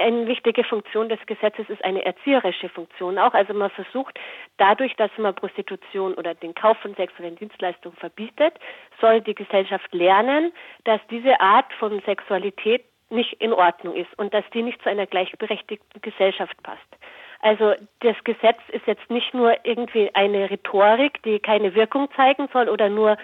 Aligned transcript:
Eine 0.00 0.26
wichtige 0.26 0.64
Funktion 0.64 1.08
des 1.08 1.18
Gesetzes 1.26 1.68
ist 1.68 1.84
eine 1.84 2.04
erzieherische 2.04 2.68
Funktion 2.68 3.18
auch. 3.18 3.34
Also 3.34 3.52
man 3.52 3.70
versucht 3.70 4.18
dadurch, 4.56 4.94
dass 4.96 5.10
man 5.18 5.34
Prostitution 5.34 6.14
oder 6.14 6.34
den 6.34 6.54
Kauf 6.54 6.78
von 6.78 6.94
sexuellen 6.94 7.36
Dienstleistungen 7.36 7.96
verbietet, 7.96 8.54
soll 9.00 9.20
die 9.20 9.34
Gesellschaft 9.34 9.92
lernen, 9.94 10.52
dass 10.84 11.00
diese 11.10 11.40
Art 11.40 11.72
von 11.74 12.00
Sexualität 12.06 12.84
nicht 13.10 13.34
in 13.34 13.52
Ordnung 13.52 13.94
ist 13.94 14.08
und 14.18 14.32
dass 14.32 14.44
die 14.54 14.62
nicht 14.62 14.82
zu 14.82 14.88
einer 14.88 15.06
gleichberechtigten 15.06 16.00
Gesellschaft 16.00 16.56
passt. 16.62 16.80
Also 17.40 17.74
das 18.00 18.16
Gesetz 18.24 18.60
ist 18.68 18.86
jetzt 18.86 19.10
nicht 19.10 19.34
nur 19.34 19.54
irgendwie 19.64 20.10
eine 20.14 20.50
Rhetorik, 20.50 21.22
die 21.22 21.40
keine 21.40 21.74
Wirkung 21.74 22.08
zeigen 22.16 22.48
soll 22.52 22.68
oder 22.68 22.88
nur 22.88 23.16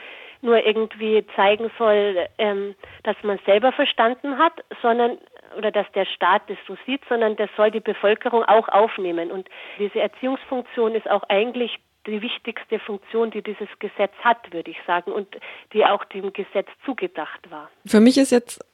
nur 0.43 0.65
irgendwie 0.65 1.25
zeigen 1.35 1.71
soll, 1.79 2.27
ähm, 2.39 2.75
dass 3.03 3.17
man 3.23 3.39
selber 3.47 3.73
verstanden 3.73 4.39
hat, 4.39 4.53
sondern 4.83 5.19
oder 5.57 5.71
dass 5.71 5.87
der 5.93 6.05
Staat 6.05 6.43
das 6.49 6.59
so 6.67 6.77
sieht, 6.87 7.03
sondern 7.09 7.37
das 7.37 7.51
soll 7.57 7.71
die 7.71 7.81
Bevölkerung 7.81 8.45
auch 8.45 8.69
aufnehmen. 8.69 9.31
Und 9.31 9.49
diese 9.79 10.01
Erziehungsfunktion 10.01 10.95
ist 10.95 11.11
auch 11.11 11.23
eigentlich 11.29 11.79
die 12.07 12.23
wichtigste 12.23 12.79
Funktion, 12.79 13.31
die 13.31 13.43
dieses 13.43 13.69
Gesetz 13.81 14.13
hat, 14.23 14.53
würde 14.53 14.71
ich 14.71 14.79
sagen, 14.87 15.13
und 15.13 15.29
die 15.73 15.85
auch 15.85 16.05
dem 16.07 16.33
Gesetz 16.33 16.69
zugedacht 16.85 17.51
war. 17.51 17.69
Für 17.85 18.01
mich 18.01 18.17
ist 18.17 18.31
jetzt 18.31 18.65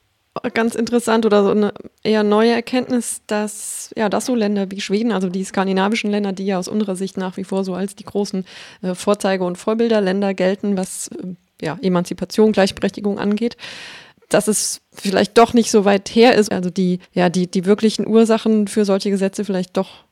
ganz 0.53 0.75
interessant 0.75 1.25
oder 1.25 1.43
so 1.43 1.51
eine 1.51 1.73
eher 2.03 2.23
neue 2.23 2.51
Erkenntnis, 2.51 3.23
dass 3.27 3.93
ja, 3.95 4.09
dass 4.09 4.25
so 4.25 4.35
Länder 4.35 4.69
wie 4.71 4.81
Schweden, 4.81 5.11
also 5.11 5.29
die 5.29 5.43
skandinavischen 5.43 6.09
Länder, 6.09 6.31
die 6.31 6.45
ja 6.45 6.57
aus 6.57 6.67
unserer 6.67 6.95
Sicht 6.95 7.17
nach 7.17 7.37
wie 7.37 7.43
vor 7.43 7.63
so 7.63 7.73
als 7.73 7.95
die 7.95 8.03
großen 8.03 8.45
äh, 8.81 8.95
Vorzeige- 8.95 9.43
und 9.43 9.57
Vorbilderländer 9.57 10.33
gelten, 10.33 10.77
was 10.77 11.09
äh, 11.09 11.35
ja, 11.61 11.77
Emanzipation, 11.81 12.51
Gleichberechtigung 12.51 13.19
angeht, 13.19 13.57
dass 14.29 14.47
es 14.47 14.81
vielleicht 14.93 15.37
doch 15.37 15.53
nicht 15.53 15.71
so 15.71 15.85
weit 15.85 16.09
her 16.09 16.35
ist, 16.35 16.51
also 16.51 16.69
die 16.69 16.99
ja 17.13 17.29
die 17.29 17.47
die 17.47 17.65
wirklichen 17.65 18.07
Ursachen 18.07 18.67
für 18.67 18.85
solche 18.85 19.09
Gesetze 19.09 19.45
vielleicht 19.45 19.77
doch 19.77 20.03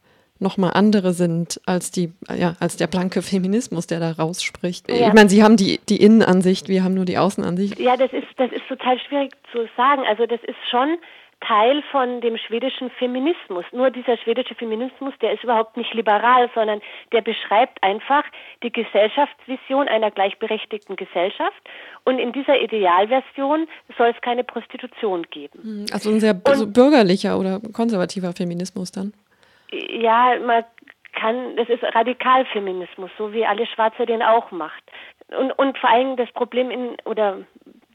nochmal 0.42 0.72
andere 0.74 1.14
sind 1.14 1.62
als 1.66 1.92
die, 1.92 2.12
ja, 2.36 2.56
als 2.60 2.76
der 2.76 2.88
blanke 2.88 3.22
Feminismus, 3.22 3.86
der 3.86 4.00
da 4.00 4.12
rausspricht. 4.12 4.90
Ja. 4.90 5.08
Ich 5.08 5.14
meine, 5.14 5.30
Sie 5.30 5.44
haben 5.44 5.56
die, 5.56 5.80
die 5.88 6.02
Innenansicht, 6.02 6.68
wir 6.68 6.84
haben 6.84 6.96
nur 6.96 7.06
die 7.06 7.20
Außenansicht. 7.20 7.80
Ja, 7.80 7.96
das 7.96 8.12
ist, 8.12 8.28
das 8.38 8.52
ist 8.52 8.68
total 8.68 9.00
schwierig 9.00 9.34
zu 9.52 9.68
sagen. 9.78 10.02
Also 10.10 10.26
das 10.26 10.42
ist 10.44 10.58
schon 10.70 10.98
Teil 11.42 11.84
von 11.92 12.22
dem 12.22 12.38
schwedischen 12.38 12.90
Feminismus. 12.92 13.66
Nur 13.72 13.90
dieser 13.90 14.18
schwedische 14.18 14.56
Feminismus, 14.56 15.14
der 15.22 15.34
ist 15.34 15.44
überhaupt 15.44 15.76
nicht 15.76 15.94
liberal, 15.94 16.50
sondern 16.54 16.82
der 17.12 17.22
beschreibt 17.22 17.82
einfach 17.84 18.24
die 18.64 18.72
Gesellschaftsvision 18.72 19.88
einer 19.88 20.12
gleichberechtigten 20.12 20.96
Gesellschaft. 20.96 21.62
Und 22.06 22.20
in 22.20 22.32
dieser 22.32 22.62
Idealversion 22.62 23.68
soll 23.98 24.14
es 24.16 24.22
keine 24.22 24.44
Prostitution 24.44 25.26
geben. 25.32 25.60
Hm, 25.62 25.86
also 25.92 26.10
ein 26.10 26.20
sehr 26.20 26.34
Und, 26.34 26.74
bürgerlicher 26.74 27.38
oder 27.38 27.60
konservativer 27.74 28.34
Feminismus 28.34 28.92
dann? 28.92 29.14
Ja, 29.72 30.36
man 30.46 30.64
kann, 31.14 31.56
das 31.56 31.70
ist 31.70 31.84
Radikalfeminismus, 31.84 33.10
so 33.18 33.34
wie 33.34 33.46
alle 33.46 33.66
Schwarze 33.66 34.06
den 34.06 34.22
auch 34.22 34.52
macht. 34.52 34.84
Und, 35.38 35.52
und 35.54 35.78
vor 35.78 35.90
allem 35.90 36.18
das 36.18 36.32
Problem 36.34 36.70
in, 36.70 36.98
oder 37.06 37.40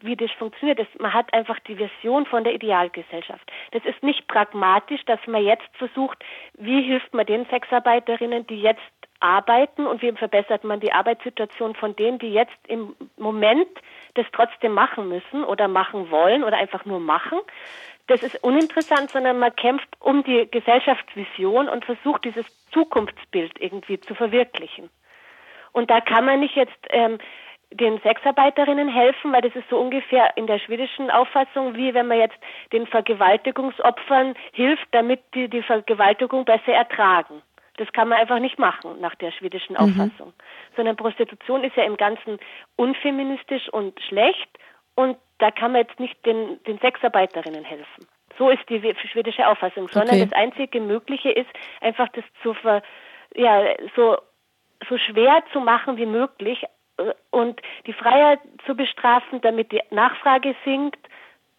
wie 0.07 0.17
das 0.17 0.31
funktioniert, 0.33 0.79
ist, 0.79 1.01
man 1.01 1.13
hat 1.13 1.33
einfach 1.35 1.59
die 1.61 1.77
Version 1.77 2.27
von 2.27 2.45
der 2.45 2.55
Idealgesellschaft. 2.55 3.51
Das 3.73 3.85
ist 3.85 4.03
nicht 4.03 4.27
pragmatisch, 4.29 5.05
dass 5.07 5.21
man 5.27 5.45
jetzt 5.45 5.69
versucht, 5.75 6.25
wie 6.55 6.83
hilft 6.83 7.13
man 7.15 7.27
den 7.27 7.47
Sexarbeiterinnen, 7.47 8.47
die 8.47 8.61
jetzt 8.61 8.81
arbeiten 9.21 9.87
und 9.87 10.03
wie 10.03 10.13
verbessert 10.13 10.65
man 10.65 10.81
die 10.81 10.93
Arbeitssituation 10.93 11.75
von 11.75 11.97
denen, 11.97 12.19
die 12.19 12.33
jetzt 12.33 12.57
im 12.69 12.95
Moment 13.17 13.69
das 14.15 14.27
trotzdem 14.33 14.73
machen 14.73 15.09
müssen 15.09 15.45
oder 15.45 15.69
machen 15.69 16.11
wollen 16.11 16.45
oder 16.45 16.57
einfach 16.57 16.85
nur 16.85 17.01
machen. 17.01 17.39
Das 18.09 18.23
ist 18.23 18.43
uninteressant, 18.45 19.11
sondern 19.11 19.39
man 19.39 19.55
kämpft 19.57 19.89
um 20.01 20.23
die 20.23 20.49
Gesellschaftsvision 20.51 21.69
und 21.69 21.85
versucht 21.85 22.25
dieses 22.25 22.47
Zukunftsbild 22.71 23.61
irgendwie 23.61 24.01
zu 24.01 24.15
verwirklichen. 24.15 24.91
Und 25.73 25.91
da 25.91 26.01
kann 26.01 26.25
man 26.25 26.41
nicht 26.41 26.57
jetzt 26.57 26.79
ähm, 26.91 27.19
den 27.73 28.01
Sexarbeiterinnen 28.01 28.89
helfen, 28.89 29.33
weil 29.33 29.43
das 29.43 29.55
ist 29.55 29.69
so 29.69 29.79
ungefähr 29.79 30.37
in 30.37 30.47
der 30.47 30.59
schwedischen 30.59 31.11
Auffassung, 31.11 31.75
wie 31.75 31.95
wenn 31.95 32.07
man 32.07 32.19
jetzt 32.19 32.39
den 32.73 32.87
Vergewaltigungsopfern 32.87 34.35
hilft, 34.53 34.87
damit 34.93 35.21
die 35.35 35.49
die 35.49 35.63
Vergewaltigung 35.63 36.45
besser 36.45 36.73
ertragen. 36.73 37.43
Das 37.77 37.93
kann 37.93 38.09
man 38.09 38.19
einfach 38.19 38.39
nicht 38.39 38.59
machen 38.59 39.01
nach 39.01 39.15
der 39.17 39.33
schwedischen 39.33 39.75
mhm. 39.75 39.79
Auffassung. 39.79 40.29
Mhm. 40.29 40.77
Sondern 40.77 40.97
Prostitution 40.97 41.65
ist 41.65 41.77
ja 41.77 41.85
im 41.85 41.97
Ganzen 41.97 42.39
unfeministisch 42.77 43.69
und 43.69 44.01
schlecht 44.01 44.49
und 44.95 45.19
da 45.39 45.51
kann 45.51 45.73
man 45.73 45.83
jetzt 45.83 46.01
nicht 46.01 46.25
den, 46.25 46.63
den 46.65 46.79
Sexarbeiterinnen 46.79 47.65
helfen. 47.65 48.07
So 48.39 48.51
ist 48.51 48.69
die 48.69 48.81
schwedische 49.13 49.47
Auffassung, 49.47 49.89
sondern 49.89 50.17
okay. 50.17 50.27
das 50.29 50.33
einzige 50.33 50.81
Mögliche 50.81 51.31
ist 51.31 51.49
einfach 51.81 52.09
das 52.11 52.25
zu 52.43 52.55
ver, 52.55 52.83
ja, 53.35 53.75
so, 53.95 54.19
so 54.89 54.99
schwer 54.99 55.43
zu 55.53 55.61
machen 55.61 55.97
wie 55.97 56.07
möglich, 56.07 56.65
und 57.31 57.61
die 57.87 57.93
Freiheit 57.93 58.41
zu 58.65 58.75
bestrafen, 58.75 59.41
damit 59.41 59.73
die 59.73 59.83
Nachfrage 59.91 60.55
sinkt, 60.65 60.99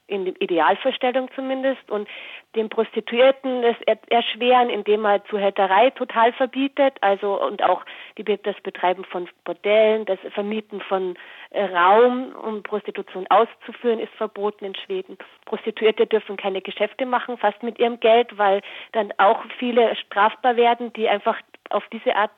in 0.08 0.24
der 0.24 0.42
Idealvorstellung 0.42 1.30
zumindest, 1.36 1.92
und 1.92 2.08
den 2.56 2.70
Prostituierten 2.70 3.62
das 3.62 3.76
erschweren, 4.10 4.70
indem 4.70 5.02
man 5.02 5.22
Zuhälterei 5.30 5.90
total 5.92 6.32
verbietet, 6.34 6.96
also 7.02 7.42
und 7.44 7.62
auch 7.62 7.84
die, 8.18 8.24
das 8.24 8.56
Betreiben 8.64 9.04
von 9.04 9.28
Bordellen, 9.44 10.06
das 10.06 10.18
Vermieten 10.34 10.80
von 10.80 11.16
äh, 11.50 11.66
Raum, 11.66 12.34
um 12.36 12.64
Prostitution 12.64 13.28
auszuführen, 13.30 14.00
ist 14.00 14.14
verboten 14.14 14.66
in 14.66 14.76
Schweden. 14.76 15.18
Prostituierte 15.46 16.08
dürfen 16.08 16.38
keine 16.38 16.62
Geschäfte 16.62 17.06
machen, 17.06 17.38
fast 17.38 17.62
mit 17.62 17.78
ihrem 17.78 18.00
Geld, 18.00 18.38
weil 18.38 18.62
dann 18.94 19.14
auch 19.18 19.44
viele 19.60 19.94
strafbar 19.98 20.56
werden, 20.56 20.94
die 20.94 21.10
einfach 21.10 21.38
auf 21.70 21.84
diese 21.92 22.16
Art 22.16 22.32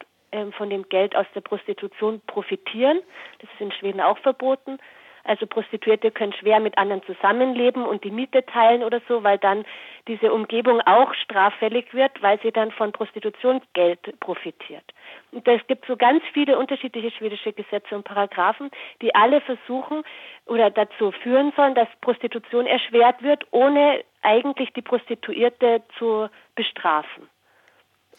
von 0.58 0.70
dem 0.70 0.88
Geld 0.90 1.16
aus 1.16 1.26
der 1.34 1.42
Prostitution 1.42 2.22
profitieren. 2.28 3.00
Das 3.40 3.50
ist 3.52 3.62
in 3.62 3.72
Schweden 3.72 4.02
auch 4.02 4.18
verboten. 4.20 4.80
Also 5.24 5.46
Prostituierte 5.46 6.12
können 6.12 6.34
schwer 6.34 6.60
mit 6.60 6.78
anderen 6.78 7.04
zusammenleben 7.04 7.86
und 7.86 8.04
die 8.04 8.12
Miete 8.12 8.46
teilen 8.46 8.84
oder 8.84 9.02
so, 9.08 9.24
weil 9.24 9.38
dann 9.38 9.66
diese 10.08 10.34
Umgebung 10.34 10.82
auch 10.82 11.14
straffällig 11.14 11.94
wird, 11.94 12.22
weil 12.22 12.40
sie 12.42 12.52
dann 12.52 12.72
von 12.72 12.92
Prostitutionsgeld 12.92 14.20
profitiert. 14.22 14.84
Und 15.32 15.48
es 15.48 15.66
gibt 15.68 15.86
so 15.86 15.98
ganz 15.98 16.24
viele 16.34 16.58
unterschiedliche 16.58 17.12
schwedische 17.12 17.54
Gesetze 17.54 17.96
und 17.96 18.06
Paragraphen, 18.06 18.72
die 19.02 19.14
alle 19.14 19.42
versuchen 19.42 20.04
oder 20.46 20.72
dazu 20.72 21.12
führen 21.12 21.54
sollen, 21.56 21.76
dass 21.76 21.88
Prostitution 22.02 22.66
erschwert 22.66 23.22
wird, 23.22 23.46
ohne 23.52 24.04
eigentlich 24.22 24.74
die 24.74 24.82
Prostituierte 24.82 25.84
zu 25.98 26.28
bestrafen. 26.56 27.30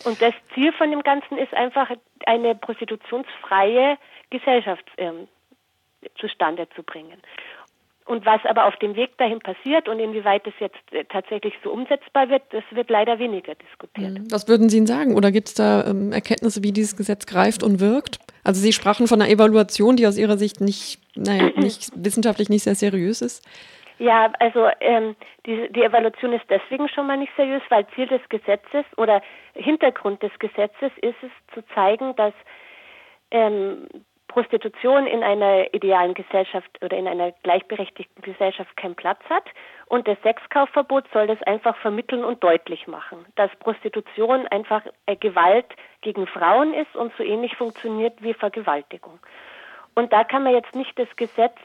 Und 0.05 0.21
das 0.21 0.35
Ziel 0.55 0.73
von 0.73 0.91
dem 0.91 1.03
Ganzen 1.03 1.39
ist 1.39 1.53
einfach, 1.55 1.91
eine 2.27 2.55
prostitutionsfreie 2.55 3.97
Gesellschaft 4.31 4.85
ähm, 4.99 5.29
zustande 6.19 6.69
zu 6.75 6.83
bringen. 6.83 7.21
Und 8.07 8.27
was 8.27 8.41
aber 8.45 8.65
auf 8.65 8.75
dem 8.77 8.97
Weg 8.97 9.17
dahin 9.19 9.39
passiert 9.39 9.89
und 9.89 10.01
inwieweit 10.01 10.45
es 10.47 10.55
jetzt 10.59 10.81
äh, 10.91 11.05
tatsächlich 11.05 11.55
so 11.63 11.71
umsetzbar 11.71 12.29
wird, 12.29 12.43
das 12.51 12.65
wird 12.73 12.91
leider 12.91 13.19
weniger 13.19 13.55
diskutiert. 13.55 14.19
Mhm. 14.19 14.33
Was 14.33 14.49
würden 14.49 14.69
Sie 14.69 14.79
Ihnen 14.79 14.87
sagen? 14.87 15.15
Oder 15.15 15.31
gibt 15.31 15.49
es 15.49 15.55
da 15.55 15.87
ähm, 15.87 16.11
Erkenntnisse, 16.11 16.65
wie 16.65 16.73
dieses 16.73 16.97
Gesetz 16.97 17.27
greift 17.27 17.63
und 17.63 17.79
wirkt? 17.79 18.19
Also 18.43 18.61
Sie 18.61 18.73
sprachen 18.73 19.07
von 19.07 19.23
einer 19.23 19.31
Evaluation, 19.31 19.97
die 19.97 20.07
aus 20.07 20.19
Ihrer 20.19 20.39
Sicht 20.39 20.61
nicht, 20.61 20.99
naja, 21.15 21.51
nicht 21.57 21.93
wissenschaftlich 21.95 22.49
nicht 22.49 22.65
sehr 22.65 22.75
seriös 22.75 23.23
ist. 23.23 23.47
Ja, 24.01 24.33
also 24.39 24.67
ähm, 24.81 25.15
die, 25.45 25.71
die 25.71 25.83
Evaluation 25.83 26.33
ist 26.33 26.49
deswegen 26.49 26.89
schon 26.89 27.07
mal 27.07 27.19
nicht 27.19 27.35
seriös, 27.37 27.61
weil 27.69 27.87
Ziel 27.89 28.07
des 28.07 28.27
Gesetzes 28.31 28.87
oder 28.97 29.21
Hintergrund 29.53 30.23
des 30.23 30.33
Gesetzes 30.39 30.91
ist 31.03 31.23
es 31.23 31.31
zu 31.53 31.63
zeigen, 31.75 32.17
dass 32.17 32.33
ähm, 33.31 33.87
Prostitution 34.29 35.07
in 35.07 35.23
einer 35.23 35.75
idealen 35.75 36.15
Gesellschaft 36.15 36.71
oder 36.83 36.97
in 36.97 37.07
einer 37.07 37.33
gleichberechtigten 37.43 38.23
Gesellschaft 38.23 38.75
keinen 38.79 38.95
Platz 38.95 39.21
hat. 39.29 39.45
Und 39.85 40.09
das 40.09 40.17
Sexkaufverbot 40.23 41.05
soll 41.13 41.27
das 41.27 41.43
einfach 41.43 41.77
vermitteln 41.77 42.25
und 42.25 42.43
deutlich 42.43 42.87
machen, 42.87 43.27
dass 43.37 43.55
Prostitution 43.57 44.49
einfach 44.49 44.83
Gewalt 45.21 45.67
gegen 46.01 46.27
Frauen 46.27 46.73
ist 46.73 46.97
und 46.97 47.13
so 47.19 47.23
ähnlich 47.23 47.55
funktioniert 47.55 48.15
wie 48.23 48.33
Vergewaltigung. 48.33 49.19
Und 49.95 50.11
da 50.11 50.25
kann 50.25 50.43
man 50.43 50.55
jetzt 50.55 50.75
nicht 50.75 50.99
das 50.99 51.09
Gesetz 51.17 51.59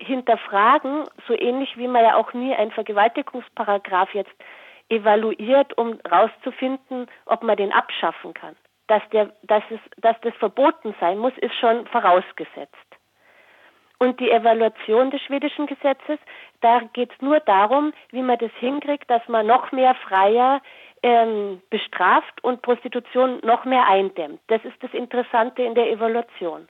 hinterfragen, 0.00 1.04
so 1.26 1.34
ähnlich 1.38 1.76
wie 1.76 1.88
man 1.88 2.02
ja 2.02 2.16
auch 2.16 2.32
nie 2.32 2.54
einen 2.54 2.70
Vergewaltigungsparagraf 2.72 4.14
jetzt 4.14 4.34
evaluiert, 4.88 5.76
um 5.78 5.98
herauszufinden, 6.04 7.06
ob 7.26 7.42
man 7.42 7.56
den 7.56 7.72
abschaffen 7.72 8.34
kann. 8.34 8.56
Dass, 8.88 9.02
der, 9.12 9.30
dass, 9.44 9.62
es, 9.70 9.78
dass 9.98 10.16
das 10.22 10.34
verboten 10.34 10.94
sein 11.00 11.18
muss, 11.18 11.36
ist 11.38 11.54
schon 11.54 11.86
vorausgesetzt. 11.86 12.74
Und 13.98 14.18
die 14.18 14.30
Evaluation 14.30 15.10
des 15.10 15.20
schwedischen 15.20 15.66
Gesetzes, 15.66 16.18
da 16.62 16.80
geht 16.94 17.12
es 17.12 17.20
nur 17.20 17.38
darum, 17.40 17.92
wie 18.10 18.22
man 18.22 18.38
das 18.38 18.50
hinkriegt, 18.58 19.08
dass 19.10 19.26
man 19.28 19.46
noch 19.46 19.72
mehr 19.72 19.94
Freier 19.94 20.62
ähm, 21.02 21.60
bestraft 21.70 22.42
und 22.42 22.62
Prostitution 22.62 23.40
noch 23.44 23.64
mehr 23.64 23.86
eindämmt. 23.86 24.40
Das 24.48 24.64
ist 24.64 24.82
das 24.82 24.92
Interessante 24.94 25.62
in 25.62 25.74
der 25.74 25.90
Evaluation. 25.90 26.66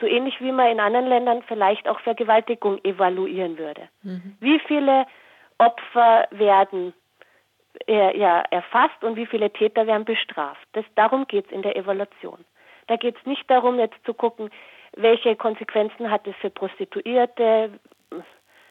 So 0.00 0.06
ähnlich 0.06 0.40
wie 0.40 0.52
man 0.52 0.68
in 0.68 0.80
anderen 0.80 1.06
Ländern 1.06 1.42
vielleicht 1.46 1.88
auch 1.88 2.00
Vergewaltigung 2.00 2.82
evaluieren 2.84 3.58
würde. 3.58 3.88
Mhm. 4.02 4.36
Wie 4.40 4.58
viele 4.60 5.06
Opfer 5.58 6.26
werden 6.30 6.94
äh, 7.86 8.18
ja, 8.18 8.42
erfasst 8.50 9.02
und 9.02 9.16
wie 9.16 9.26
viele 9.26 9.50
Täter 9.50 9.86
werden 9.86 10.04
bestraft. 10.04 10.66
Das, 10.72 10.84
darum 10.94 11.26
geht 11.26 11.46
es 11.46 11.52
in 11.52 11.62
der 11.62 11.76
Evaluation. 11.76 12.44
Da 12.86 12.96
geht 12.96 13.16
es 13.16 13.26
nicht 13.26 13.48
darum, 13.50 13.78
jetzt 13.78 13.96
zu 14.04 14.14
gucken, 14.14 14.50
welche 14.96 15.36
Konsequenzen 15.36 16.10
hat 16.10 16.26
es 16.26 16.36
für 16.36 16.50
Prostituierte. 16.50 17.70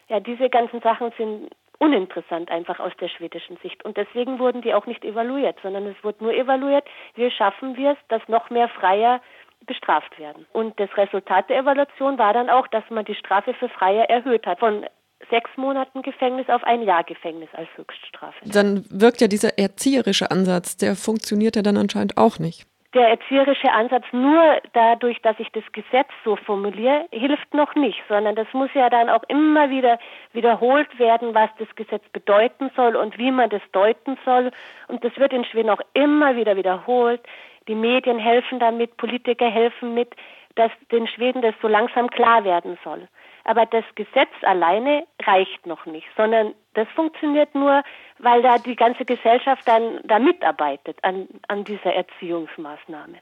Ja, 0.07 0.19
diese 0.19 0.49
ganzen 0.49 0.81
Sachen 0.81 1.11
sind 1.17 1.49
uninteressant 1.79 2.49
einfach 2.49 2.79
aus 2.79 2.93
der 2.99 3.09
schwedischen 3.09 3.57
Sicht. 3.57 3.83
Und 3.83 3.97
deswegen 3.97 4.39
wurden 4.39 4.61
die 4.61 4.73
auch 4.73 4.85
nicht 4.85 5.03
evaluiert, 5.03 5.57
sondern 5.61 5.87
es 5.87 6.01
wurde 6.03 6.23
nur 6.23 6.33
evaluiert, 6.33 6.85
wie 7.15 7.29
schaffen 7.31 7.75
wir 7.75 7.91
es, 7.91 7.97
dass 8.07 8.25
noch 8.29 8.49
mehr 8.49 8.69
Freier 8.69 9.21
bestraft 9.65 10.17
werden. 10.19 10.45
Und 10.53 10.79
das 10.79 10.89
Resultat 10.97 11.49
der 11.49 11.59
Evaluation 11.59 12.17
war 12.17 12.33
dann 12.33 12.49
auch, 12.49 12.67
dass 12.67 12.83
man 12.89 13.05
die 13.05 13.15
Strafe 13.15 13.53
für 13.53 13.69
Freier 13.69 14.09
erhöht 14.09 14.45
hat 14.45 14.59
von 14.59 14.85
sechs 15.29 15.49
Monaten 15.55 16.01
Gefängnis 16.01 16.49
auf 16.49 16.63
ein 16.63 16.83
Jahr 16.83 17.03
Gefängnis 17.03 17.49
als 17.53 17.69
Höchststrafe. 17.75 18.37
Dann 18.45 18.85
wirkt 18.89 19.21
ja 19.21 19.27
dieser 19.27 19.57
erzieherische 19.57 20.31
Ansatz, 20.31 20.77
der 20.77 20.95
funktioniert 20.95 21.55
ja 21.55 21.61
dann 21.61 21.77
anscheinend 21.77 22.17
auch 22.17 22.39
nicht 22.39 22.67
der 22.93 23.09
erzieherische 23.09 23.71
Ansatz 23.71 24.05
nur 24.11 24.61
dadurch, 24.73 25.19
dass 25.21 25.39
ich 25.39 25.49
das 25.51 25.63
Gesetz 25.71 26.09
so 26.23 26.35
formuliere, 26.35 27.05
hilft 27.11 27.53
noch 27.53 27.73
nicht, 27.75 27.99
sondern 28.07 28.35
das 28.35 28.47
muss 28.53 28.69
ja 28.75 28.89
dann 28.89 29.09
auch 29.09 29.23
immer 29.27 29.69
wieder 29.69 29.97
wiederholt 30.31 30.99
werden, 30.99 31.33
was 31.33 31.49
das 31.57 31.67
Gesetz 31.75 32.03
bedeuten 32.11 32.69
soll 32.75 32.95
und 32.95 33.17
wie 33.17 33.31
man 33.31 33.49
das 33.49 33.61
deuten 33.71 34.17
soll. 34.25 34.51
Und 34.87 35.03
das 35.03 35.17
wird 35.17 35.33
in 35.33 35.45
Schweden 35.45 35.71
auch 35.71 35.81
immer 35.93 36.35
wieder 36.35 36.55
wiederholt. 36.55 37.21
Die 37.67 37.75
Medien 37.75 38.19
helfen 38.19 38.59
damit, 38.59 38.97
Politiker 38.97 39.49
helfen 39.49 39.93
mit, 39.93 40.13
dass 40.55 40.71
den 40.91 41.07
Schweden 41.07 41.41
das 41.41 41.55
so 41.61 41.67
langsam 41.67 42.09
klar 42.09 42.43
werden 42.43 42.77
soll. 42.83 43.07
Aber 43.45 43.65
das 43.65 43.83
Gesetz 43.95 44.31
alleine 44.43 45.05
reicht 45.21 45.65
noch 45.65 45.85
nicht, 45.85 46.07
sondern 46.15 46.53
das 46.75 46.87
funktioniert 46.95 47.53
nur, 47.55 47.83
weil 48.19 48.41
da 48.41 48.57
die 48.57 48.75
ganze 48.75 49.03
Gesellschaft 49.05 49.67
dann 49.67 49.99
da 50.03 50.19
mitarbeitet 50.19 50.97
an, 51.01 51.27
an 51.47 51.63
dieser 51.63 51.93
Erziehungsmaßnahme. 51.93 53.17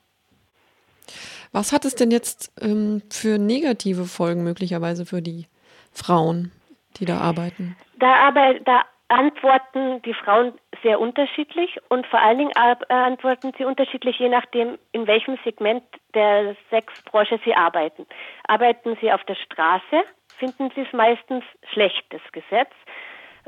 Was 1.51 1.73
hat 1.73 1.85
es 1.85 1.95
denn 1.95 2.11
jetzt 2.11 2.53
ähm, 2.61 3.01
für 3.09 3.37
negative 3.39 4.05
Folgen 4.05 4.43
möglicherweise 4.43 5.05
für 5.05 5.21
die 5.21 5.47
Frauen, 5.91 6.51
die 6.97 7.05
da 7.05 7.17
arbeiten? 7.17 7.75
Da, 7.99 8.15
aber, 8.27 8.55
da 8.63 8.83
antworten 9.11 10.01
die 10.03 10.13
Frauen 10.13 10.53
sehr 10.81 10.99
unterschiedlich 10.99 11.77
und 11.89 12.07
vor 12.07 12.21
allen 12.21 12.37
Dingen 12.37 12.55
antworten 12.55 13.51
sie 13.57 13.65
unterschiedlich, 13.65 14.17
je 14.19 14.29
nachdem, 14.29 14.77
in 14.93 15.05
welchem 15.05 15.37
Segment 15.43 15.83
der 16.15 16.55
Sexbranche 16.69 17.39
sie 17.43 17.53
arbeiten. 17.53 18.07
Arbeiten 18.47 18.97
sie 19.01 19.11
auf 19.11 19.23
der 19.25 19.35
Straße, 19.35 20.03
finden 20.37 20.71
sie 20.75 20.81
es 20.81 20.93
meistens 20.93 21.43
schlecht, 21.73 22.03
das 22.09 22.21
Gesetz, 22.31 22.71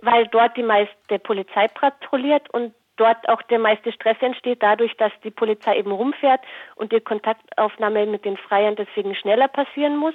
weil 0.02 0.28
dort 0.28 0.58
die 0.58 0.64
meiste 0.64 1.18
Polizei 1.20 1.68
patrouilliert 1.70 2.50
und 2.54 2.74
dort 2.98 3.28
auch 3.30 3.42
der 3.44 3.60
meiste 3.60 3.92
Stress 3.92 4.18
entsteht, 4.20 4.62
dadurch, 4.62 4.96
dass 4.98 5.12
die 5.24 5.32
Polizei 5.32 5.78
eben 5.78 5.92
rumfährt 5.92 6.42
und 6.76 6.92
die 6.92 7.00
Kontaktaufnahme 7.00 8.06
mit 8.06 8.26
den 8.26 8.38
Freiern 8.38 8.76
deswegen 8.76 9.16
schneller 9.16 9.48
passieren 9.48 9.98
muss 9.98 10.14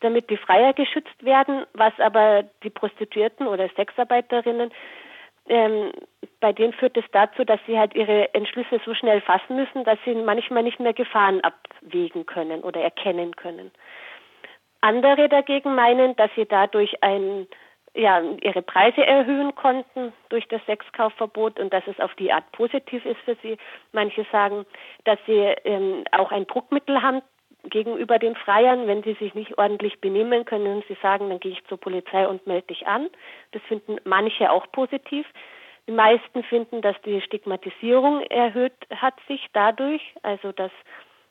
damit 0.00 0.30
die 0.30 0.36
Freier 0.36 0.72
geschützt 0.72 1.24
werden, 1.24 1.66
was 1.74 1.92
aber 1.98 2.44
die 2.62 2.70
Prostituierten 2.70 3.46
oder 3.46 3.68
Sexarbeiterinnen 3.76 4.70
ähm, 5.48 5.92
bei 6.40 6.52
denen 6.52 6.72
führt 6.72 6.96
es 6.96 7.04
dazu, 7.12 7.44
dass 7.44 7.60
sie 7.66 7.78
halt 7.78 7.94
ihre 7.94 8.32
Entschlüsse 8.34 8.80
so 8.84 8.94
schnell 8.94 9.20
fassen 9.20 9.56
müssen, 9.56 9.84
dass 9.84 9.98
sie 10.04 10.14
manchmal 10.14 10.62
nicht 10.62 10.78
mehr 10.78 10.92
Gefahren 10.92 11.40
abwägen 11.40 12.26
können 12.26 12.62
oder 12.62 12.80
erkennen 12.80 13.34
können. 13.34 13.70
Andere 14.80 15.28
dagegen 15.28 15.74
meinen, 15.74 16.14
dass 16.16 16.30
sie 16.36 16.46
dadurch 16.46 17.02
ein, 17.02 17.48
ja, 17.94 18.22
ihre 18.42 18.62
Preise 18.62 19.04
erhöhen 19.04 19.54
konnten 19.54 20.12
durch 20.28 20.46
das 20.48 20.64
Sexkaufverbot 20.66 21.58
und 21.58 21.72
dass 21.72 21.86
es 21.86 21.98
auf 21.98 22.14
die 22.14 22.32
Art 22.32 22.50
positiv 22.52 23.04
ist 23.04 23.20
für 23.24 23.36
sie. 23.42 23.56
Manche 23.92 24.24
sagen, 24.30 24.66
dass 25.04 25.18
sie 25.26 25.54
ähm, 25.64 26.04
auch 26.12 26.30
ein 26.30 26.46
Druckmittel 26.46 27.02
haben, 27.02 27.22
gegenüber 27.70 28.18
den 28.18 28.34
Freiern, 28.34 28.86
wenn 28.86 29.02
sie 29.02 29.14
sich 29.14 29.34
nicht 29.34 29.58
ordentlich 29.58 30.00
benehmen 30.00 30.44
können 30.44 30.76
und 30.76 30.84
sie 30.88 30.96
sagen, 31.02 31.28
dann 31.28 31.40
gehe 31.40 31.52
ich 31.52 31.64
zur 31.66 31.78
Polizei 31.78 32.26
und 32.26 32.46
melde 32.46 32.68
dich 32.68 32.86
an. 32.86 33.08
Das 33.52 33.62
finden 33.62 33.96
manche 34.04 34.50
auch 34.50 34.70
positiv. 34.72 35.26
Die 35.86 35.92
meisten 35.92 36.42
finden, 36.44 36.82
dass 36.82 36.96
die 37.04 37.20
Stigmatisierung 37.22 38.22
erhöht 38.22 38.74
hat 38.94 39.14
sich 39.26 39.46
dadurch, 39.54 40.02
also 40.22 40.52
dass, 40.52 40.70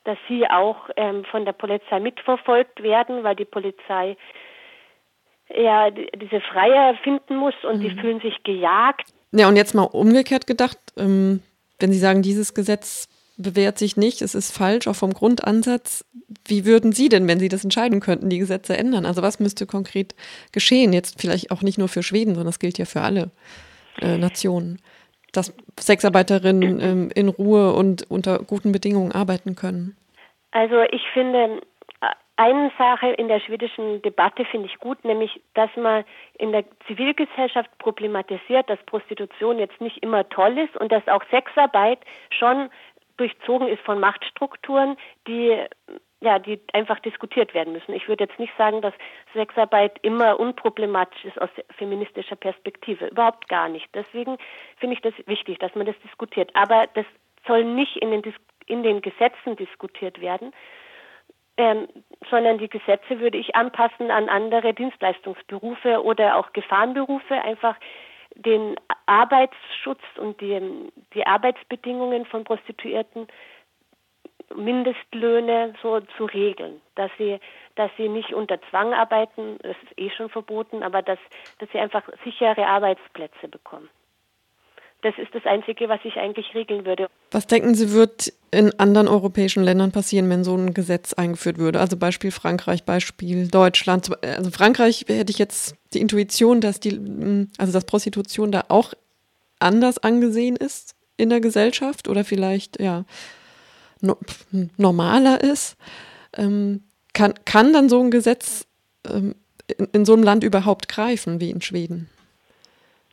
dass 0.04 0.18
sie 0.28 0.48
auch 0.48 0.90
ähm, 0.96 1.24
von 1.24 1.44
der 1.44 1.52
Polizei 1.52 2.00
mitverfolgt 2.00 2.82
werden, 2.82 3.22
weil 3.22 3.36
die 3.36 3.44
Polizei 3.44 4.16
ja 5.54 5.90
diese 5.90 6.40
Freier 6.40 6.94
finden 7.02 7.36
muss 7.36 7.54
und 7.62 7.78
mhm. 7.78 7.80
die 7.80 7.90
fühlen 8.00 8.20
sich 8.20 8.42
gejagt. 8.42 9.12
Ja, 9.32 9.48
und 9.48 9.56
jetzt 9.56 9.74
mal 9.74 9.84
umgekehrt 9.84 10.46
gedacht, 10.46 10.78
ähm, 10.96 11.42
wenn 11.78 11.92
Sie 11.92 11.98
sagen, 11.98 12.22
dieses 12.22 12.54
Gesetz 12.54 13.08
bewährt 13.38 13.78
sich 13.78 13.96
nicht, 13.96 14.20
es 14.20 14.34
ist 14.34 14.56
falsch, 14.56 14.86
auch 14.88 14.96
vom 14.96 15.14
Grundansatz. 15.14 16.04
Wie 16.46 16.66
würden 16.66 16.92
Sie 16.92 17.08
denn, 17.08 17.26
wenn 17.28 17.38
Sie 17.38 17.48
das 17.48 17.64
entscheiden 17.64 18.00
könnten, 18.00 18.28
die 18.28 18.38
Gesetze 18.38 18.76
ändern? 18.76 19.06
Also 19.06 19.22
was 19.22 19.40
müsste 19.40 19.66
konkret 19.66 20.14
geschehen? 20.52 20.92
Jetzt 20.92 21.20
vielleicht 21.20 21.50
auch 21.50 21.62
nicht 21.62 21.78
nur 21.78 21.88
für 21.88 22.02
Schweden, 22.02 22.34
sondern 22.34 22.46
das 22.46 22.58
gilt 22.58 22.78
ja 22.78 22.84
für 22.84 23.00
alle 23.00 23.30
äh, 24.02 24.18
Nationen, 24.18 24.80
dass 25.32 25.54
Sexarbeiterinnen 25.78 26.80
ähm, 26.80 27.10
in 27.14 27.28
Ruhe 27.28 27.72
und 27.72 28.10
unter 28.10 28.40
guten 28.40 28.72
Bedingungen 28.72 29.12
arbeiten 29.12 29.54
können. 29.54 29.96
Also 30.50 30.82
ich 30.90 31.02
finde, 31.12 31.60
eine 32.38 32.70
Sache 32.78 33.08
in 33.08 33.26
der 33.26 33.40
schwedischen 33.40 34.00
Debatte 34.02 34.44
finde 34.44 34.68
ich 34.68 34.78
gut, 34.78 35.04
nämlich, 35.04 35.40
dass 35.54 35.70
man 35.76 36.04
in 36.38 36.52
der 36.52 36.64
Zivilgesellschaft 36.86 37.68
problematisiert, 37.78 38.70
dass 38.70 38.78
Prostitution 38.86 39.58
jetzt 39.58 39.80
nicht 39.80 39.98
immer 40.04 40.28
toll 40.28 40.56
ist 40.56 40.76
und 40.76 40.92
dass 40.92 41.06
auch 41.08 41.22
Sexarbeit 41.32 41.98
schon 42.30 42.70
durchzogen 43.18 43.68
ist 43.68 43.82
von 43.82 44.00
Machtstrukturen, 44.00 44.96
die 45.26 45.56
ja, 46.20 46.38
die 46.38 46.60
einfach 46.72 46.98
diskutiert 46.98 47.54
werden 47.54 47.72
müssen. 47.72 47.92
Ich 47.92 48.08
würde 48.08 48.24
jetzt 48.24 48.40
nicht 48.40 48.52
sagen, 48.58 48.82
dass 48.82 48.94
Sexarbeit 49.34 49.98
immer 50.02 50.40
unproblematisch 50.40 51.24
ist 51.24 51.40
aus 51.40 51.50
feministischer 51.76 52.34
Perspektive. 52.34 53.06
Überhaupt 53.06 53.48
gar 53.48 53.68
nicht. 53.68 53.88
Deswegen 53.94 54.36
finde 54.78 54.96
ich 54.96 55.02
das 55.02 55.14
wichtig, 55.26 55.60
dass 55.60 55.74
man 55.76 55.86
das 55.86 55.98
diskutiert. 56.00 56.50
Aber 56.54 56.88
das 56.94 57.06
soll 57.46 57.62
nicht 57.64 57.96
in 57.98 58.10
den, 58.10 58.34
in 58.66 58.82
den 58.82 59.00
Gesetzen 59.00 59.54
diskutiert 59.56 60.20
werden, 60.20 60.52
ähm, 61.56 61.88
sondern 62.30 62.58
die 62.58 62.68
Gesetze 62.68 63.20
würde 63.20 63.38
ich 63.38 63.54
anpassen 63.54 64.10
an 64.10 64.28
andere 64.28 64.74
Dienstleistungsberufe 64.74 66.02
oder 66.02 66.36
auch 66.36 66.52
Gefahrenberufe, 66.52 67.34
einfach 67.34 67.76
den 68.34 68.76
Arbeitsschutz 69.06 70.02
und 70.18 70.40
die, 70.40 70.90
die 71.14 71.26
Arbeitsbedingungen 71.26 72.26
von 72.26 72.44
Prostituierten 72.44 73.26
Mindestlöhne 74.54 75.74
so 75.82 76.00
zu 76.16 76.24
regeln, 76.24 76.80
dass 76.94 77.10
sie, 77.18 77.38
dass 77.74 77.90
sie 77.96 78.08
nicht 78.08 78.32
unter 78.32 78.60
Zwang 78.70 78.94
arbeiten, 78.94 79.58
das 79.62 79.76
ist 79.82 79.98
eh 79.98 80.10
schon 80.10 80.30
verboten, 80.30 80.82
aber 80.82 81.02
dass, 81.02 81.18
dass 81.58 81.70
sie 81.70 81.78
einfach 81.78 82.02
sichere 82.24 82.66
Arbeitsplätze 82.66 83.48
bekommen. 83.48 83.90
Das 85.02 85.16
ist 85.18 85.32
das 85.34 85.44
Einzige, 85.46 85.88
was 85.88 86.00
ich 86.02 86.16
eigentlich 86.16 86.54
regeln 86.54 86.84
würde. 86.84 87.08
Was 87.30 87.46
denken 87.46 87.74
Sie, 87.74 87.92
wird 87.94 88.32
in 88.50 88.78
anderen 88.78 89.08
europäischen 89.08 89.62
Ländern 89.62 89.92
passieren, 89.92 90.28
wenn 90.30 90.44
so 90.44 90.56
ein 90.56 90.74
Gesetz 90.74 91.12
eingeführt 91.12 91.58
würde? 91.58 91.80
Also 91.80 91.96
Beispiel 91.96 92.30
Frankreich, 92.30 92.84
Beispiel 92.84 93.48
Deutschland. 93.48 94.10
Also 94.24 94.50
Frankreich 94.50 95.04
hätte 95.08 95.30
ich 95.30 95.38
jetzt 95.38 95.74
die 95.92 96.00
Intuition, 96.00 96.60
dass 96.60 96.80
die, 96.80 97.48
also 97.58 97.72
dass 97.72 97.84
Prostitution 97.84 98.52
da 98.52 98.64
auch 98.68 98.94
anders 99.58 99.98
angesehen 99.98 100.56
ist 100.56 100.94
in 101.16 101.30
der 101.30 101.40
Gesellschaft 101.40 102.08
oder 102.08 102.24
vielleicht 102.24 102.80
ja 102.80 103.04
no, 104.00 104.16
normaler 104.76 105.42
ist. 105.42 105.76
Ähm, 106.36 106.82
kann, 107.12 107.34
kann 107.44 107.72
dann 107.72 107.88
so 107.88 108.00
ein 108.00 108.10
Gesetz 108.10 108.66
ähm, 109.06 109.34
in, 109.76 109.88
in 109.92 110.04
so 110.04 110.14
einem 110.14 110.22
Land 110.22 110.44
überhaupt 110.44 110.88
greifen 110.88 111.40
wie 111.40 111.50
in 111.50 111.60
Schweden? 111.60 112.08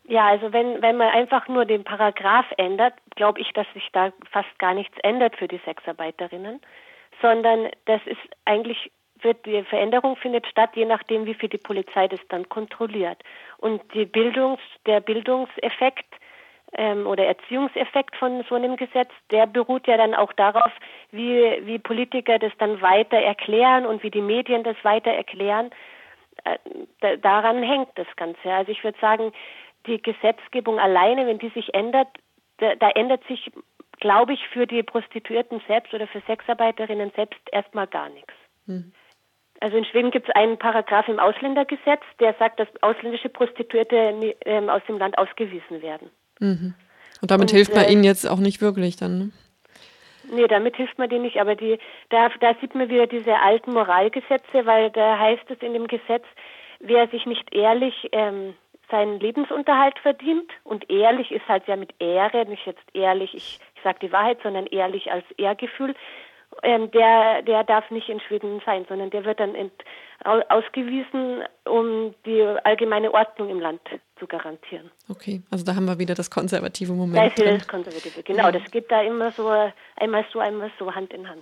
Ja, 0.07 0.27
also 0.27 0.53
wenn, 0.53 0.81
wenn 0.81 0.97
man 0.97 1.09
einfach 1.09 1.47
nur 1.47 1.65
den 1.65 1.83
Paragraph 1.83 2.45
ändert, 2.57 2.93
glaube 3.15 3.39
ich, 3.39 3.51
dass 3.53 3.65
sich 3.73 3.87
da 3.91 4.11
fast 4.31 4.59
gar 4.59 4.73
nichts 4.73 4.95
ändert 5.01 5.35
für 5.35 5.47
die 5.47 5.59
Sexarbeiterinnen, 5.65 6.61
sondern 7.21 7.69
das 7.85 8.01
ist 8.05 8.21
eigentlich 8.45 8.91
wird 9.21 9.45
die 9.45 9.63
Veränderung 9.63 10.17
findet 10.17 10.45
statt, 10.47 10.71
je 10.75 10.85
nachdem, 10.85 11.25
wie 11.25 11.33
viel 11.33 11.49
die 11.49 11.57
Polizei 11.57 12.07
das 12.07 12.19
dann 12.29 12.47
kontrolliert. 12.49 13.17
Und 13.57 13.81
die 13.93 14.05
Bildungs, 14.05 14.61
der 14.85 14.99
Bildungseffekt 14.99 16.05
ähm, 16.77 17.07
oder 17.07 17.25
Erziehungseffekt 17.25 18.15
von 18.17 18.43
so 18.49 18.55
einem 18.55 18.75
Gesetz, 18.75 19.11
der 19.31 19.47
beruht 19.47 19.87
ja 19.87 19.97
dann 19.97 20.13
auch 20.13 20.33
darauf, 20.33 20.71
wie, 21.11 21.59
wie 21.65 21.79
Politiker 21.79 22.39
das 22.39 22.51
dann 22.59 22.81
weiter 22.81 23.17
erklären 23.17 23.85
und 23.85 24.03
wie 24.03 24.11
die 24.11 24.21
Medien 24.21 24.63
das 24.63 24.75
weiter 24.83 25.11
erklären. 25.11 25.71
Äh, 26.43 27.17
daran 27.19 27.63
hängt 27.63 27.89
das 27.95 28.07
Ganze. 28.17 28.51
Also 28.51 28.71
ich 28.71 28.83
würde 28.83 28.99
sagen, 28.99 29.31
die 29.87 30.01
Gesetzgebung 30.01 30.79
alleine, 30.79 31.27
wenn 31.27 31.39
die 31.39 31.49
sich 31.49 31.73
ändert, 31.73 32.07
da, 32.57 32.75
da 32.75 32.89
ändert 32.91 33.21
sich, 33.27 33.51
glaube 33.99 34.33
ich, 34.33 34.47
für 34.49 34.67
die 34.67 34.83
Prostituierten 34.83 35.61
selbst 35.67 35.93
oder 35.93 36.07
für 36.07 36.21
Sexarbeiterinnen 36.21 37.11
selbst 37.15 37.39
erstmal 37.51 37.87
gar 37.87 38.09
nichts. 38.09 38.33
Mhm. 38.65 38.91
Also 39.61 39.77
in 39.77 39.85
Schweden 39.85 40.11
gibt 40.11 40.27
es 40.27 40.35
einen 40.35 40.57
Paragraph 40.57 41.07
im 41.07 41.19
Ausländergesetz, 41.19 42.01
der 42.19 42.33
sagt, 42.37 42.59
dass 42.59 42.67
ausländische 42.81 43.29
Prostituierte 43.29 44.35
ähm, 44.45 44.69
aus 44.69 44.81
dem 44.87 44.97
Land 44.97 45.17
ausgewiesen 45.17 45.81
werden. 45.81 46.09
Mhm. 46.39 46.73
Und 47.21 47.31
damit 47.31 47.51
und, 47.51 47.55
hilft 47.55 47.73
man 47.73 47.85
äh, 47.85 47.91
ihnen 47.91 48.03
jetzt 48.03 48.29
auch 48.29 48.39
nicht 48.39 48.61
wirklich 48.61 48.97
dann, 48.97 49.17
ne? 49.17 49.31
Nee, 50.31 50.47
damit 50.47 50.75
hilft 50.75 50.97
man 50.97 51.07
denen 51.07 51.21
nicht, 51.21 51.39
aber 51.39 51.55
die, 51.55 51.77
da, 52.09 52.29
da 52.39 52.55
sieht 52.59 52.73
man 52.73 52.89
wieder 52.89 53.05
diese 53.05 53.39
alten 53.39 53.73
Moralgesetze, 53.73 54.65
weil 54.65 54.89
da 54.89 55.19
heißt 55.19 55.43
es 55.49 55.59
in 55.59 55.73
dem 55.73 55.87
Gesetz, 55.87 56.23
wer 56.79 57.07
sich 57.09 57.25
nicht 57.25 57.53
ehrlich 57.53 58.09
ähm, 58.11 58.55
seinen 58.89 59.19
Lebensunterhalt 59.19 59.97
verdient 59.99 60.51
und 60.63 60.89
ehrlich 60.89 61.31
ist 61.31 61.47
halt 61.47 61.67
ja 61.67 61.75
mit 61.75 61.93
Ehre, 61.99 62.45
nicht 62.45 62.65
jetzt 62.65 62.83
ehrlich, 62.93 63.33
ich, 63.33 63.59
ich 63.75 63.83
sage 63.83 63.99
die 64.01 64.11
Wahrheit, 64.11 64.39
sondern 64.43 64.65
ehrlich 64.67 65.11
als 65.11 65.25
Ehrgefühl, 65.37 65.95
ähm, 66.63 66.89
der, 66.91 67.41
der 67.41 67.63
darf 67.63 67.89
nicht 67.91 68.09
in 68.09 68.19
Schweden 68.19 68.61
sein, 68.65 68.85
sondern 68.87 69.09
der 69.09 69.25
wird 69.25 69.39
dann 69.39 69.55
ent, 69.55 69.73
ausgewiesen, 70.49 71.43
um 71.65 72.15
die 72.25 72.41
allgemeine 72.63 73.13
Ordnung 73.13 73.49
im 73.49 73.59
Land 73.59 73.81
zu 74.17 74.25
garantieren. 74.25 74.89
Okay, 75.09 75.41
also 75.51 75.65
da 75.65 75.75
haben 75.75 75.85
wir 75.85 75.99
wieder 75.99 76.15
das 76.15 76.31
konservative 76.31 76.93
Moment. 76.93 77.17
Da 77.17 77.25
ist 77.25 77.37
wieder 77.37 77.57
das 77.57 77.67
konservative, 77.67 78.23
genau. 78.23 78.49
Das 78.49 78.71
geht 78.71 78.89
da 78.89 79.01
immer 79.01 79.31
so, 79.31 79.49
einmal 79.97 80.25
so, 80.31 80.39
einmal 80.39 80.71
so, 80.79 80.93
Hand 80.95 81.13
in 81.13 81.27
Hand. 81.27 81.33